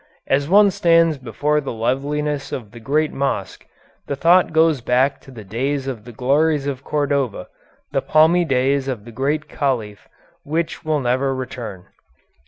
As 0.25 0.49
one 0.49 0.71
stands 0.71 1.19
before 1.19 1.61
the 1.61 1.71
loveliness 1.71 2.51
of 2.51 2.71
the 2.71 2.79
great 2.79 3.13
mosque, 3.13 3.67
the 4.07 4.15
thought 4.15 4.51
goes 4.51 4.81
back 4.81 5.21
to 5.21 5.29
the 5.29 5.43
days 5.43 5.85
of 5.85 6.05
the 6.05 6.11
glories 6.11 6.65
of 6.65 6.83
Cordova, 6.83 7.47
the 7.91 8.01
palmy 8.01 8.43
days 8.43 8.87
of 8.87 9.05
the 9.05 9.11
Great 9.11 9.47
Khalif, 9.47 10.07
which 10.43 10.83
will 10.83 11.01
never 11.01 11.35
return." 11.35 11.85